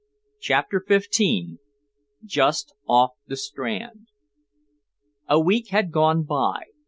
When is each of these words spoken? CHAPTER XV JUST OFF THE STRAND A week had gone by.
CHAPTER 0.39 0.83
XV 0.89 1.59
JUST 2.25 2.73
OFF 2.89 3.11
THE 3.27 3.35
STRAND 3.37 4.07
A 5.29 5.39
week 5.39 5.67
had 5.67 5.91
gone 5.91 6.23
by. 6.23 6.63